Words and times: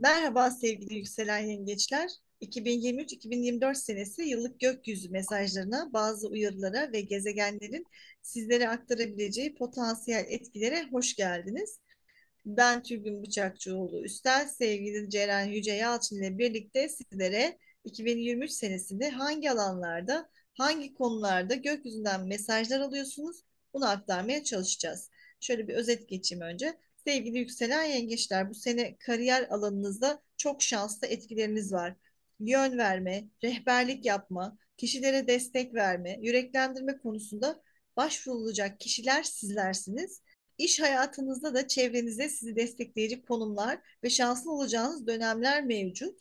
Merhaba 0.00 0.50
sevgili 0.50 0.94
yükselen 0.94 1.38
yengeçler. 1.38 2.10
2023-2024 2.40 3.74
senesi 3.74 4.22
yıllık 4.22 4.60
gökyüzü 4.60 5.10
mesajlarına, 5.10 5.92
bazı 5.92 6.28
uyarılara 6.28 6.92
ve 6.92 7.00
gezegenlerin 7.00 7.84
sizlere 8.22 8.68
aktarabileceği 8.68 9.54
potansiyel 9.54 10.24
etkilere 10.28 10.82
hoş 10.90 11.16
geldiniz. 11.16 11.80
Ben 12.46 12.82
Tülgün 12.82 13.22
Bıçakçıoğlu 13.22 14.04
Üstel, 14.04 14.48
sevgili 14.48 15.10
Ceren 15.10 15.44
Yüce 15.44 15.72
Yalçın 15.72 16.16
ile 16.16 16.38
birlikte 16.38 16.88
sizlere 16.88 17.58
2023 17.84 18.50
senesinde 18.50 19.10
hangi 19.10 19.50
alanlarda, 19.50 20.28
hangi 20.52 20.94
konularda 20.94 21.54
gökyüzünden 21.54 22.26
mesajlar 22.26 22.80
alıyorsunuz 22.80 23.42
bunu 23.74 23.88
aktarmaya 23.88 24.44
çalışacağız. 24.44 25.10
Şöyle 25.40 25.68
bir 25.68 25.74
özet 25.74 26.08
geçeyim 26.08 26.42
önce. 26.42 26.78
Sevgili 27.06 27.38
yükselen 27.38 27.84
yengeçler, 27.84 28.50
bu 28.50 28.54
sene 28.54 28.96
kariyer 28.96 29.48
alanınızda 29.48 30.22
çok 30.36 30.62
şanslı 30.62 31.06
etkileriniz 31.06 31.72
var. 31.72 31.94
Yön 32.40 32.78
verme, 32.78 33.24
rehberlik 33.44 34.04
yapma, 34.04 34.58
kişilere 34.76 35.26
destek 35.26 35.74
verme, 35.74 36.18
yüreklendirme 36.22 36.98
konusunda 36.98 37.62
başvurulacak 37.96 38.80
kişiler 38.80 39.22
sizlersiniz. 39.22 40.22
İş 40.58 40.80
hayatınızda 40.80 41.54
da 41.54 41.68
çevrenizde 41.68 42.28
sizi 42.28 42.56
destekleyici 42.56 43.22
konumlar 43.22 43.78
ve 44.04 44.10
şanslı 44.10 44.52
olacağınız 44.52 45.06
dönemler 45.06 45.64
mevcut. 45.64 46.20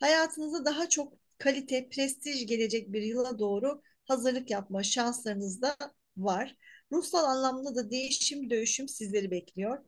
Hayatınızda 0.00 0.64
daha 0.64 0.88
çok 0.88 1.12
kalite, 1.38 1.88
prestij 1.88 2.46
gelecek 2.46 2.92
bir 2.92 3.02
yıla 3.02 3.38
doğru 3.38 3.82
hazırlık 4.04 4.50
yapma 4.50 4.82
şanslarınız 4.82 5.62
da 5.62 5.76
var. 6.16 6.56
Ruhsal 6.92 7.24
anlamda 7.24 7.74
da 7.74 7.90
değişim, 7.90 8.50
dönüşüm 8.50 8.88
sizleri 8.88 9.30
bekliyor. 9.30 9.78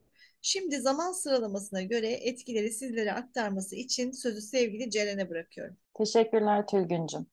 Şimdi 0.47 0.81
zaman 0.81 1.13
sıralamasına 1.13 1.83
göre 1.83 2.09
etkileri 2.09 2.71
sizlere 2.71 3.13
aktarması 3.13 3.77
için 3.77 4.11
sözü 4.11 4.41
sevgili 4.41 4.91
Ceren'e 4.91 5.31
bırakıyorum. 5.31 5.77
Teşekkürler 5.95 6.67
Tülgüncüm. 6.67 7.27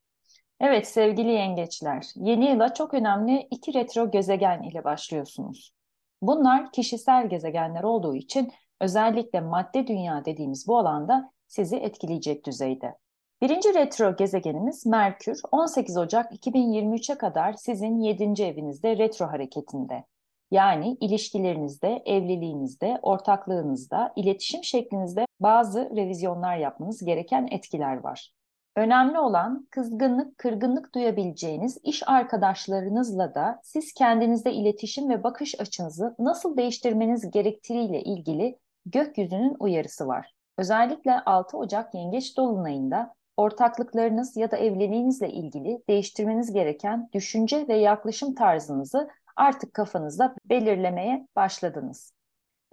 Evet 0.60 0.88
sevgili 0.88 1.32
yengeçler, 1.32 2.06
yeni 2.16 2.50
yıla 2.50 2.74
çok 2.74 2.94
önemli 2.94 3.48
iki 3.52 3.74
retro 3.74 4.12
gezegen 4.12 4.64
ile 4.64 4.84
başlıyorsunuz. 4.84 5.74
Bunlar 6.22 6.72
kişisel 6.72 7.30
gezegenler 7.30 7.84
olduğu 7.84 8.16
için 8.16 8.52
özellikle 8.82 9.42
madde 9.42 9.88
dünya 9.88 10.26
dediğimiz 10.26 10.68
bu 10.68 10.78
alanda 10.78 11.32
sizi 11.48 11.76
etkileyecek 11.76 12.46
düzeyde. 12.46 12.98
Birinci 13.42 13.74
retro 13.74 14.16
gezegenimiz 14.16 14.86
Merkür 14.86 15.40
18 15.52 15.98
Ocak 15.98 16.32
2023'e 16.32 17.18
kadar 17.18 17.54
sizin 17.54 18.00
7. 18.00 18.44
evinizde 18.44 18.98
retro 18.98 19.26
hareketinde. 19.26 20.04
Yani 20.52 20.98
ilişkilerinizde, 21.00 22.04
evliliğinizde, 22.06 23.00
ortaklığınızda, 23.02 24.14
iletişim 24.16 24.64
şeklinizde 24.64 25.26
bazı 25.40 25.90
revizyonlar 25.96 26.58
yapmanız 26.58 27.06
gereken 27.06 27.48
etkiler 27.52 27.98
var. 27.98 28.34
Önemli 28.76 29.20
olan 29.20 29.68
kızgınlık, 29.72 30.38
kırgınlık 30.38 30.96
duyabileceğiniz 30.96 31.78
iş 31.84 32.10
arkadaşlarınızla 32.10 33.36
da 33.36 33.60
siz 33.64 33.94
kendinizde 33.94 34.54
iletişim 34.54 35.10
ve 35.10 35.24
bakış 35.24 35.60
açınızı 35.60 36.16
nasıl 36.20 36.58
değiştirmeniz 36.58 37.32
gerektiğiyle 37.32 38.02
ilgili 38.02 38.58
gökyüzünün 38.86 39.56
uyarısı 39.60 40.08
var. 40.08 40.34
Özellikle 40.58 41.20
6 41.20 41.58
Ocak 41.58 41.96
Yengeç 41.96 42.38
Dolunay'ında 42.38 43.14
ortaklıklarınız 43.38 44.38
ya 44.38 44.52
da 44.52 44.58
evliliğinizle 44.58 45.30
ilgili 45.30 45.84
değiştirmeniz 45.90 46.54
gereken 46.54 47.10
düşünce 47.14 47.68
ve 47.68 47.78
yaklaşım 47.78 48.36
tarzınızı 48.36 49.10
artık 49.42 49.74
kafanızda 49.74 50.36
belirlemeye 50.46 51.28
başladınız. 51.36 52.14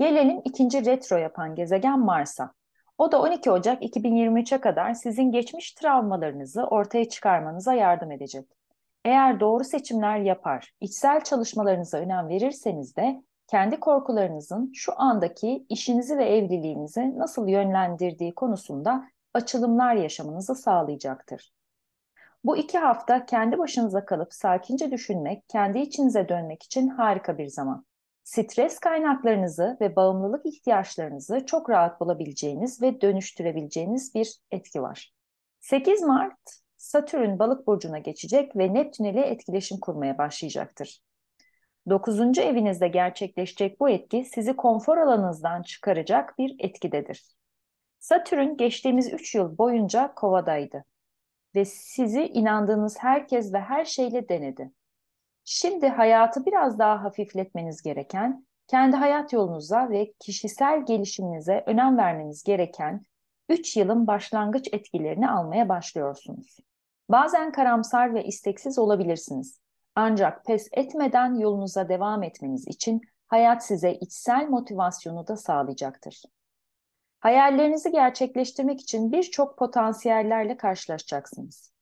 Gelelim 0.01 0.41
ikinci 0.45 0.85
retro 0.85 1.17
yapan 1.17 1.55
gezegen 1.55 2.01
Mars'a. 2.01 2.53
O 2.99 3.13
da 3.13 3.23
12 3.23 3.51
Ocak 3.51 3.83
2023'e 3.83 4.61
kadar 4.61 4.95
sizin 4.95 5.33
geçmiş 5.33 5.73
travmalarınızı 5.73 6.65
ortaya 6.65 7.09
çıkarmanıza 7.09 7.75
yardım 7.75 8.13
edecek. 8.13 8.47
Eğer 9.05 9.41
doğru 9.41 9.65
seçimler 9.65 10.19
yapar, 10.19 10.73
içsel 10.81 11.21
çalışmalarınıza 11.25 11.99
önem 11.99 12.29
verirseniz 12.29 12.97
de 12.97 13.23
kendi 13.47 13.81
korkularınızın 13.81 14.73
şu 14.75 15.01
andaki 15.01 15.67
işinizi 15.69 16.19
ve 16.19 16.25
evliliğinizi 16.25 17.19
nasıl 17.19 17.49
yönlendirdiği 17.49 18.35
konusunda 18.35 19.09
açılımlar 19.35 19.95
yaşamanızı 19.95 20.55
sağlayacaktır. 20.55 21.53
Bu 22.45 22.57
iki 22.57 22.79
hafta 22.79 23.27
kendi 23.27 23.59
başınıza 23.59 24.05
kalıp 24.05 24.35
sakince 24.35 24.91
düşünmek, 24.91 25.49
kendi 25.49 25.79
içinize 25.79 26.29
dönmek 26.29 26.63
için 26.63 26.89
harika 26.89 27.39
bir 27.39 27.47
zaman. 27.47 27.87
Stres 28.25 28.79
kaynaklarınızı 28.79 29.77
ve 29.81 29.97
bağımlılık 29.97 30.47
ihtiyaçlarınızı 30.47 31.47
çok 31.47 31.71
rahat 31.71 32.01
bulabileceğiniz 32.01 32.83
ve 32.83 33.01
dönüştürebileceğiniz 33.01 34.15
bir 34.15 34.39
etki 34.51 34.83
var. 34.83 35.13
8 35.61 36.03
Mart 36.03 36.39
Satürn 36.77 37.39
balık 37.39 37.67
burcuna 37.67 37.99
geçecek 37.99 38.57
ve 38.57 38.75
Neptün 38.75 39.05
ile 39.05 39.21
etkileşim 39.21 39.81
kurmaya 39.81 40.19
başlayacaktır. 40.19 41.01
9. 41.89 42.39
evinizde 42.39 42.89
gerçekleşecek 42.89 43.81
bu 43.81 43.91
etki 43.91 44.25
sizi 44.25 44.57
konfor 44.57 44.99
alanınızdan 44.99 45.63
çıkaracak 45.63 46.39
bir 46.39 46.57
etkidedir. 46.59 47.25
Satürn 47.99 48.57
geçtiğimiz 48.57 49.13
3 49.13 49.35
yıl 49.35 49.59
boyunca 49.59 50.15
kovadaydı 50.15 50.85
ve 51.55 51.65
sizi 51.65 52.27
inandığınız 52.27 52.99
herkes 52.99 53.53
ve 53.53 53.61
her 53.61 53.85
şeyle 53.85 54.29
denedi. 54.29 54.73
Şimdi 55.45 55.89
hayatı 55.89 56.47
biraz 56.47 56.79
daha 56.79 57.05
hafifletmeniz 57.05 57.83
gereken, 57.83 58.47
kendi 58.67 58.97
hayat 58.97 59.33
yolunuza 59.33 59.91
ve 59.91 60.13
kişisel 60.21 60.87
gelişiminize 60.87 61.65
önem 61.67 61.99
vermeniz 61.99 62.43
gereken 62.43 63.03
3 63.49 63.77
yılın 63.77 64.07
başlangıç 64.07 64.69
etkilerini 64.73 65.31
almaya 65.31 65.69
başlıyorsunuz. 65.69 66.57
Bazen 67.11 67.53
karamsar 67.53 68.15
ve 68.15 68.25
isteksiz 68.25 68.79
olabilirsiniz. 68.79 69.61
Ancak 69.95 70.45
pes 70.45 70.69
etmeden 70.73 71.35
yolunuza 71.35 71.89
devam 71.89 72.23
etmeniz 72.23 72.69
için 72.69 73.01
hayat 73.27 73.65
size 73.65 73.95
içsel 73.95 74.49
motivasyonu 74.49 75.27
da 75.27 75.37
sağlayacaktır. 75.37 76.23
Hayallerinizi 77.21 77.91
gerçekleştirmek 77.93 78.81
için 78.81 79.13
birçok 79.13 79.59
potansiyellerle 79.59 80.57
karşılaşacaksınız. 80.57 81.73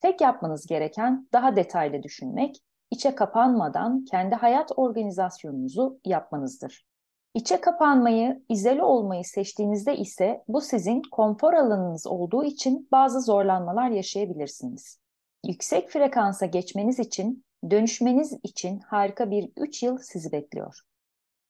Tek 0.00 0.20
yapmanız 0.20 0.66
gereken 0.66 1.28
daha 1.32 1.56
detaylı 1.56 2.02
düşünmek, 2.02 2.56
içe 2.90 3.14
kapanmadan 3.14 4.04
kendi 4.04 4.34
hayat 4.34 4.72
organizasyonunuzu 4.76 6.00
yapmanızdır. 6.04 6.86
İçe 7.34 7.60
kapanmayı, 7.60 8.42
izole 8.48 8.82
olmayı 8.82 9.24
seçtiğinizde 9.24 9.96
ise 9.96 10.44
bu 10.48 10.60
sizin 10.60 11.02
konfor 11.10 11.52
alanınız 11.52 12.06
olduğu 12.06 12.44
için 12.44 12.88
bazı 12.92 13.20
zorlanmalar 13.20 13.90
yaşayabilirsiniz. 13.90 15.00
Yüksek 15.46 15.90
frekansa 15.90 16.46
geçmeniz 16.46 16.98
için, 16.98 17.44
dönüşmeniz 17.70 18.38
için 18.42 18.78
harika 18.78 19.30
bir 19.30 19.50
3 19.56 19.82
yıl 19.82 19.98
sizi 19.98 20.32
bekliyor 20.32 20.80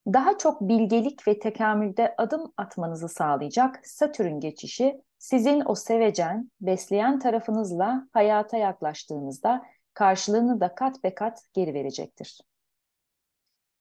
daha 0.07 0.39
çok 0.39 0.61
bilgelik 0.61 1.29
ve 1.29 1.39
tekamülde 1.39 2.15
adım 2.19 2.53
atmanızı 2.57 3.09
sağlayacak 3.09 3.81
Satürn 3.85 4.41
geçişi 4.41 5.03
sizin 5.19 5.63
o 5.67 5.75
sevecen, 5.75 6.51
besleyen 6.61 7.19
tarafınızla 7.19 8.09
hayata 8.13 8.57
yaklaştığınızda 8.57 9.63
karşılığını 9.95 10.61
da 10.61 10.75
kat 10.75 11.05
be 11.05 11.15
kat 11.15 11.39
geri 11.53 11.75
verecektir. 11.75 12.41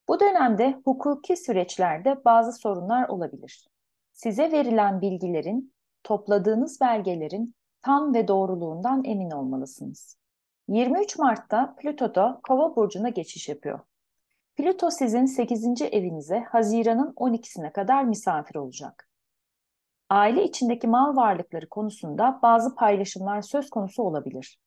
Bu 0.08 0.20
dönemde 0.20 0.80
hukuki 0.84 1.36
süreçlerde 1.36 2.24
bazı 2.24 2.52
sorunlar 2.52 3.08
olabilir. 3.08 3.68
Size 4.12 4.52
verilen 4.52 5.00
bilgilerin, 5.00 5.74
topladığınız 6.02 6.80
belgelerin 6.80 7.54
tam 7.82 8.14
ve 8.14 8.28
doğruluğundan 8.28 9.04
emin 9.04 9.30
olmalısınız. 9.30 10.18
23 10.68 11.18
Mart'ta 11.18 11.74
Plüto 11.74 12.14
da 12.14 12.40
Kova 12.48 12.76
burcuna 12.76 13.08
geçiş 13.08 13.48
yapıyor. 13.48 13.80
Plüto 14.56 14.90
sizin 14.90 15.26
8. 15.26 15.82
evinize 15.82 16.40
Haziran'ın 16.40 17.12
12'sine 17.12 17.72
kadar 17.72 18.04
misafir 18.04 18.54
olacak. 18.54 19.08
Aile 20.10 20.44
içindeki 20.44 20.86
mal 20.86 21.16
varlıkları 21.16 21.68
konusunda 21.68 22.40
bazı 22.42 22.74
paylaşımlar 22.74 23.42
söz 23.42 23.70
konusu 23.70 24.02
olabilir. 24.02 24.58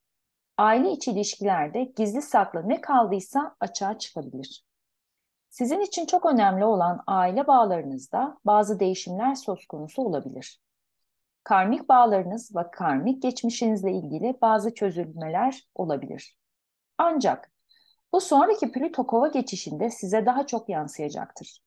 Aile 0.57 0.91
içi 0.91 1.11
ilişkilerde 1.11 1.83
gizli 1.83 2.21
saklı 2.21 2.69
ne 2.69 2.81
kaldıysa 2.81 3.55
açığa 3.59 3.97
çıkabilir. 3.97 4.65
Sizin 5.49 5.79
için 5.79 6.05
çok 6.05 6.25
önemli 6.25 6.65
olan 6.65 7.03
aile 7.07 7.47
bağlarınızda 7.47 8.37
bazı 8.45 8.79
değişimler 8.79 9.35
söz 9.35 9.65
konusu 9.65 10.01
olabilir. 10.01 10.61
Karmik 11.43 11.89
bağlarınız 11.89 12.55
ve 12.55 12.71
karmik 12.71 13.21
geçmişinizle 13.21 13.91
ilgili 13.91 14.37
bazı 14.41 14.73
çözülmeler 14.73 15.67
olabilir. 15.75 16.37
Ancak 16.97 17.51
bu 18.13 18.21
sonraki 18.21 18.71
Plüto 18.71 19.07
kova 19.07 19.27
geçişinde 19.27 19.89
size 19.89 20.25
daha 20.25 20.47
çok 20.47 20.69
yansıyacaktır. 20.69 21.59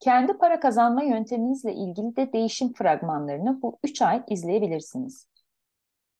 Kendi 0.00 0.38
para 0.38 0.60
kazanma 0.60 1.02
yönteminizle 1.02 1.74
ilgili 1.74 2.16
de 2.16 2.32
değişim 2.32 2.72
fragmanlarını 2.72 3.62
bu 3.62 3.78
3 3.84 4.02
ay 4.02 4.22
izleyebilirsiniz. 4.28 5.28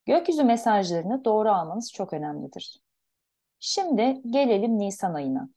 Gökyüzü 0.05 0.43
mesajlarını 0.43 1.25
doğru 1.25 1.49
almanız 1.49 1.93
çok 1.93 2.13
önemlidir. 2.13 2.79
Şimdi 3.59 4.21
gelelim 4.29 4.79
Nisan 4.79 5.13
ayına. 5.13 5.49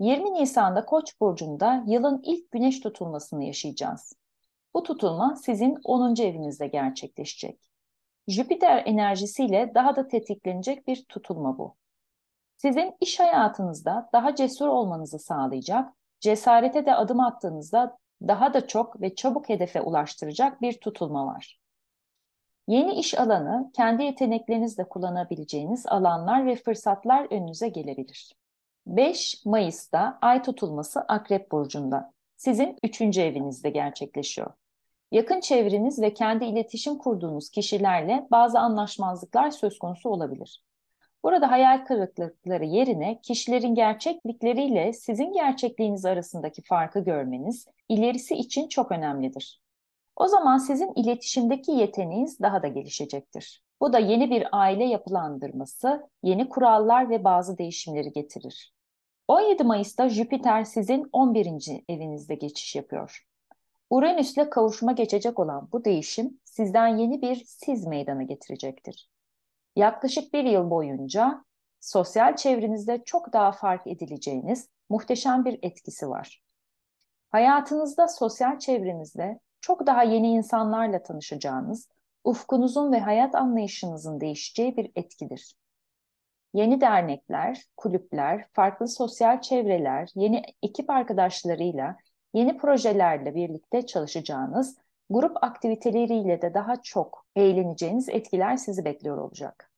20 0.00 0.34
Nisan'da 0.34 0.86
Koç 0.86 1.20
burcunda 1.20 1.84
yılın 1.86 2.20
ilk 2.24 2.50
güneş 2.50 2.80
tutulmasını 2.80 3.44
yaşayacağız. 3.44 4.12
Bu 4.74 4.82
tutulma 4.82 5.36
sizin 5.36 5.78
10. 5.84 6.22
evinizde 6.22 6.66
gerçekleşecek. 6.66 7.60
Jüpiter 8.28 8.82
enerjisiyle 8.86 9.72
daha 9.74 9.96
da 9.96 10.08
tetiklenecek 10.08 10.86
bir 10.86 11.04
tutulma 11.04 11.58
bu. 11.58 11.76
Sizin 12.64 12.96
iş 13.00 13.20
hayatınızda 13.20 14.08
daha 14.12 14.34
cesur 14.34 14.68
olmanızı 14.68 15.18
sağlayacak, 15.18 15.92
cesarete 16.20 16.86
de 16.86 16.94
adım 16.94 17.20
attığınızda 17.20 17.98
daha 18.22 18.54
da 18.54 18.66
çok 18.66 19.00
ve 19.00 19.14
çabuk 19.14 19.48
hedefe 19.48 19.80
ulaştıracak 19.80 20.62
bir 20.62 20.80
tutulma 20.80 21.26
var. 21.26 21.60
Yeni 22.68 22.94
iş 22.94 23.18
alanı, 23.18 23.70
kendi 23.74 24.02
yeteneklerinizle 24.02 24.88
kullanabileceğiniz 24.88 25.86
alanlar 25.86 26.46
ve 26.46 26.56
fırsatlar 26.56 27.26
önünüze 27.30 27.68
gelebilir. 27.68 28.34
5 28.86 29.42
Mayıs'ta 29.44 30.18
Ay 30.22 30.42
tutulması 30.42 31.00
Akrep 31.00 31.52
Burcu'nda, 31.52 32.12
sizin 32.36 32.78
3. 32.82 33.18
evinizde 33.18 33.70
gerçekleşiyor. 33.70 34.50
Yakın 35.12 35.40
çevreniz 35.40 36.02
ve 36.02 36.14
kendi 36.14 36.44
iletişim 36.44 36.98
kurduğunuz 36.98 37.50
kişilerle 37.50 38.26
bazı 38.30 38.58
anlaşmazlıklar 38.58 39.50
söz 39.50 39.78
konusu 39.78 40.08
olabilir. 40.08 40.64
Burada 41.24 41.50
hayal 41.50 41.84
kırıklıkları 41.84 42.64
yerine 42.64 43.20
kişilerin 43.22 43.74
gerçeklikleriyle 43.74 44.92
sizin 44.92 45.32
gerçekliğiniz 45.32 46.04
arasındaki 46.04 46.62
farkı 46.62 47.00
görmeniz 47.00 47.66
ilerisi 47.88 48.34
için 48.34 48.68
çok 48.68 48.92
önemlidir. 48.92 49.62
O 50.16 50.28
zaman 50.28 50.58
sizin 50.58 50.92
iletişimdeki 50.96 51.72
yeteneğiniz 51.72 52.40
daha 52.40 52.62
da 52.62 52.68
gelişecektir. 52.68 53.62
Bu 53.80 53.92
da 53.92 53.98
yeni 53.98 54.30
bir 54.30 54.46
aile 54.52 54.84
yapılandırması, 54.84 56.08
yeni 56.22 56.48
kurallar 56.48 57.10
ve 57.10 57.24
bazı 57.24 57.58
değişimleri 57.58 58.12
getirir. 58.12 58.74
17 59.28 59.64
Mayıs'ta 59.64 60.08
Jüpiter 60.08 60.64
sizin 60.64 61.08
11. 61.12 61.82
evinizde 61.88 62.34
geçiş 62.34 62.76
yapıyor. 62.76 63.26
Uranüs'le 63.90 64.50
kavuşma 64.50 64.92
geçecek 64.92 65.38
olan 65.38 65.68
bu 65.72 65.84
değişim 65.84 66.40
sizden 66.44 66.96
yeni 66.96 67.22
bir 67.22 67.42
siz 67.46 67.86
meydana 67.86 68.22
getirecektir. 68.22 69.13
Yaklaşık 69.76 70.34
bir 70.34 70.44
yıl 70.44 70.70
boyunca 70.70 71.44
sosyal 71.80 72.36
çevrenizde 72.36 73.02
çok 73.04 73.32
daha 73.32 73.52
fark 73.52 73.86
edileceğiniz 73.86 74.68
muhteşem 74.90 75.44
bir 75.44 75.58
etkisi 75.62 76.08
var. 76.08 76.42
Hayatınızda 77.30 78.08
sosyal 78.08 78.58
çevrenizde 78.58 79.40
çok 79.60 79.86
daha 79.86 80.02
yeni 80.02 80.30
insanlarla 80.30 81.02
tanışacağınız, 81.02 81.88
ufkunuzun 82.24 82.92
ve 82.92 83.00
hayat 83.00 83.34
anlayışınızın 83.34 84.20
değişeceği 84.20 84.76
bir 84.76 84.92
etkidir. 84.96 85.54
Yeni 86.54 86.80
dernekler, 86.80 87.64
kulüpler, 87.76 88.46
farklı 88.52 88.88
sosyal 88.88 89.40
çevreler, 89.40 90.10
yeni 90.14 90.42
ekip 90.62 90.90
arkadaşlarıyla, 90.90 91.96
yeni 92.34 92.56
projelerle 92.56 93.34
birlikte 93.34 93.86
çalışacağınız, 93.86 94.78
grup 95.10 95.44
aktiviteleriyle 95.44 96.42
de 96.42 96.54
daha 96.54 96.82
çok 96.82 97.26
eğleneceğiniz 97.36 98.08
etkiler 98.08 98.56
sizi 98.56 98.84
bekliyor 98.84 99.18
olacak. 99.18 99.70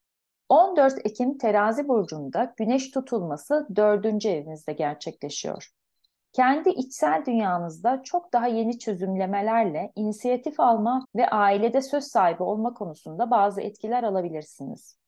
14 0.48 1.06
Ekim 1.06 1.38
terazi 1.38 1.88
burcunda 1.88 2.54
güneş 2.56 2.90
tutulması 2.90 3.66
4. 3.76 4.26
evinizde 4.26 4.72
gerçekleşiyor. 4.72 5.70
Kendi 6.32 6.70
içsel 6.70 7.24
dünyanızda 7.26 8.02
çok 8.02 8.32
daha 8.32 8.46
yeni 8.46 8.78
çözümlemelerle 8.78 9.92
inisiyatif 9.94 10.60
alma 10.60 11.06
ve 11.16 11.28
ailede 11.28 11.82
söz 11.82 12.04
sahibi 12.04 12.42
olma 12.42 12.74
konusunda 12.74 13.30
bazı 13.30 13.60
etkiler 13.60 14.02
alabilirsiniz. 14.02 14.98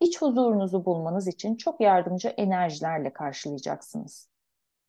İç 0.00 0.22
huzurunuzu 0.22 0.84
bulmanız 0.84 1.28
için 1.28 1.56
çok 1.56 1.80
yardımcı 1.80 2.28
enerjilerle 2.28 3.12
karşılayacaksınız. 3.12 4.28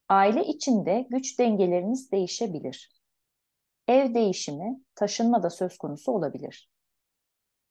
Aile 0.10 0.46
içinde 0.46 1.08
güç 1.10 1.40
dengeleriniz 1.40 2.12
değişebilir. 2.12 2.97
Ev 3.88 4.14
değişimi, 4.14 4.80
taşınma 4.96 5.44
da 5.44 5.50
söz 5.50 5.78
konusu 5.78 6.12
olabilir. 6.12 6.70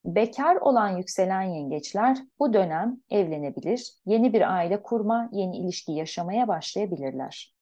Bekar 0.04 0.56
olan 0.56 0.96
yükselen 0.96 1.42
yengeçler 1.42 2.18
bu 2.38 2.52
dönem 2.52 3.00
evlenebilir, 3.10 3.92
yeni 4.06 4.32
bir 4.32 4.54
aile 4.54 4.82
kurma, 4.82 5.28
yeni 5.32 5.56
ilişki 5.56 5.92
yaşamaya 5.92 6.48
başlayabilirler. 6.48 7.56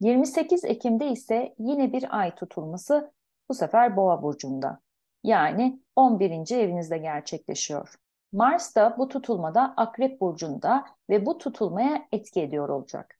28 0.00 0.64
Ekim'de 0.64 1.08
ise 1.08 1.54
yine 1.58 1.92
bir 1.92 2.18
ay 2.18 2.34
tutulması 2.34 3.12
bu 3.48 3.54
sefer 3.54 3.96
Boğa 3.96 4.22
burcunda. 4.22 4.80
Yani 5.24 5.82
11. 5.96 6.56
evinizde 6.56 6.98
gerçekleşiyor. 6.98 7.94
Mars 8.32 8.76
da 8.76 8.96
bu 8.98 9.08
tutulmada 9.08 9.74
Akrep 9.76 10.20
burcunda 10.20 10.84
ve 11.10 11.26
bu 11.26 11.38
tutulmaya 11.38 12.08
etki 12.12 12.42
ediyor 12.42 12.68
olacak. 12.68 13.17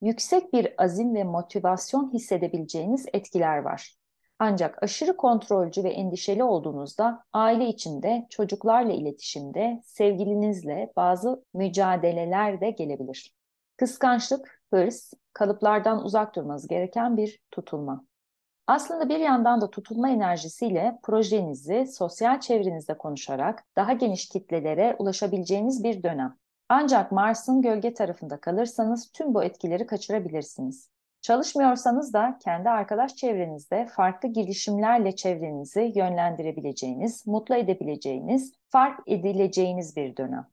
Yüksek 0.00 0.52
bir 0.52 0.74
azim 0.78 1.14
ve 1.14 1.24
motivasyon 1.24 2.12
hissedebileceğiniz 2.12 3.06
etkiler 3.12 3.58
var. 3.58 3.96
Ancak 4.38 4.82
aşırı 4.82 5.16
kontrolcü 5.16 5.84
ve 5.84 5.90
endişeli 5.90 6.44
olduğunuzda 6.44 7.24
aile 7.32 7.68
içinde, 7.68 8.26
çocuklarla 8.30 8.92
iletişimde, 8.92 9.80
sevgilinizle 9.84 10.92
bazı 10.96 11.44
mücadeleler 11.54 12.60
de 12.60 12.70
gelebilir. 12.70 13.34
Kıskançlık, 13.76 14.62
hırs, 14.72 15.12
kalıplardan 15.32 16.04
uzak 16.04 16.36
durmanız 16.36 16.66
gereken 16.66 17.16
bir 17.16 17.40
tutulma. 17.50 18.04
Aslında 18.66 19.08
bir 19.08 19.18
yandan 19.18 19.60
da 19.60 19.70
tutulma 19.70 20.10
enerjisiyle 20.10 20.98
projenizi 21.02 21.86
sosyal 21.86 22.40
çevrenizde 22.40 22.98
konuşarak 22.98 23.64
daha 23.76 23.92
geniş 23.92 24.28
kitlelere 24.28 24.96
ulaşabileceğiniz 24.98 25.84
bir 25.84 26.02
dönem. 26.02 26.36
Ancak 26.68 27.12
Mars'ın 27.12 27.62
gölge 27.62 27.94
tarafında 27.94 28.40
kalırsanız 28.40 29.10
tüm 29.12 29.34
bu 29.34 29.44
etkileri 29.44 29.86
kaçırabilirsiniz. 29.86 30.90
Çalışmıyorsanız 31.20 32.12
da 32.12 32.38
kendi 32.44 32.70
arkadaş 32.70 33.16
çevrenizde 33.16 33.86
farklı 33.86 34.28
girişimlerle 34.28 35.16
çevrenizi 35.16 35.92
yönlendirebileceğiniz, 35.94 37.26
mutlu 37.26 37.54
edebileceğiniz, 37.54 38.52
fark 38.68 39.00
edileceğiniz 39.06 39.96
bir 39.96 40.16
dönem. 40.16 40.46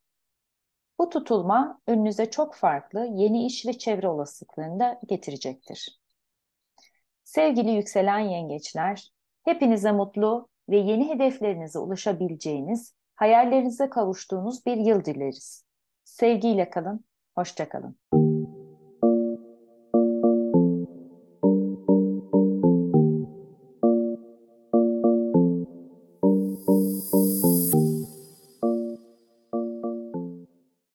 Bu 0.99 1.09
tutulma 1.09 1.79
önünüze 1.87 2.29
çok 2.29 2.55
farklı 2.55 3.05
yeni 3.13 3.45
iş 3.45 3.65
ve 3.65 3.77
çevre 3.77 4.07
olasılıklarını 4.07 4.79
da 4.79 4.99
getirecektir. 5.07 6.01
Sevgili 7.23 7.71
yükselen 7.71 8.19
yengeçler, 8.19 9.11
hepinize 9.43 9.91
mutlu 9.91 10.49
ve 10.69 10.77
yeni 10.77 11.09
hedeflerinize 11.09 11.79
ulaşabileceğiniz, 11.79 12.95
hayallerinize 13.15 13.89
kavuştuğunuz 13.89 14.65
bir 14.65 14.77
yıl 14.77 15.05
dileriz. 15.05 15.70
Sevgiyle 16.11 16.69
kalın, 16.69 17.05
hoşça 17.35 17.69
kalın. 17.69 17.95